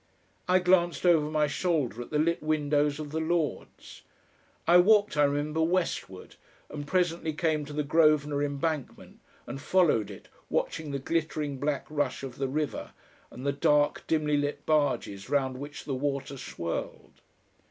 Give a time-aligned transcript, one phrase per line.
[0.47, 4.01] I glanced over my shoulder at the lit windows of the Lords.
[4.65, 6.37] I walked, I remember, westward,
[6.71, 12.23] and presently came to the Grosvenar Embankment and followed it, watching the glittering black rush
[12.23, 12.93] of the river
[13.29, 17.21] and the dark, dimly lit barges round which the water swirled.